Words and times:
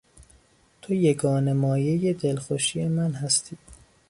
تو 0.81 0.93
یگانه 0.93 1.53
مایهی 1.53 2.13
دلخوشی 2.13 2.87
من 2.87 3.13
هستی. 3.13 3.57